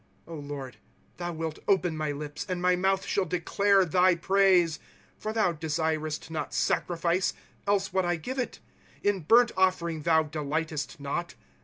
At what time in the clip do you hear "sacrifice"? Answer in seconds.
6.55-7.35